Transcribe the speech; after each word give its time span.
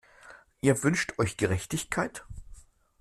Ihr 0.61 0.81
wünscht 0.81 1.13
euch 1.19 1.37
Gerechtigkeit? 1.37 2.25